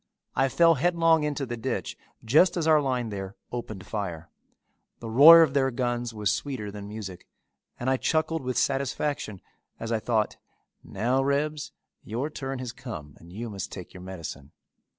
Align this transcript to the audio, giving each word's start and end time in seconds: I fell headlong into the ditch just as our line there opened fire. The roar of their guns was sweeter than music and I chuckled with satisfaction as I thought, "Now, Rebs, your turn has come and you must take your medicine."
I 0.35 0.49
fell 0.49 0.73
headlong 0.81 1.21
into 1.21 1.45
the 1.45 1.55
ditch 1.57 1.95
just 2.25 2.57
as 2.57 2.65
our 2.65 2.81
line 2.81 3.09
there 3.09 3.35
opened 3.51 3.85
fire. 3.85 4.31
The 4.99 5.11
roar 5.11 5.43
of 5.43 5.53
their 5.53 5.69
guns 5.69 6.11
was 6.11 6.31
sweeter 6.31 6.71
than 6.71 6.87
music 6.87 7.27
and 7.79 7.87
I 7.87 7.97
chuckled 7.97 8.41
with 8.41 8.57
satisfaction 8.57 9.41
as 9.79 9.91
I 9.91 9.99
thought, 9.99 10.37
"Now, 10.83 11.21
Rebs, 11.21 11.71
your 12.03 12.31
turn 12.31 12.57
has 12.57 12.71
come 12.73 13.13
and 13.19 13.31
you 13.31 13.47
must 13.47 13.71
take 13.71 13.93
your 13.93 14.01
medicine." 14.01 14.53